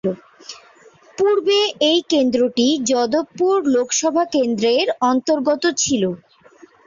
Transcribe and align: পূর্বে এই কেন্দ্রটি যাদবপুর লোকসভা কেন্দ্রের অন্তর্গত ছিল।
পূর্বে 1.17 1.59
এই 1.89 1.99
কেন্দ্রটি 2.11 2.67
যাদবপুর 2.89 3.55
লোকসভা 3.73 4.23
কেন্দ্রের 4.35 4.87
অন্তর্গত 5.03 5.63
ছিল। 5.81 6.03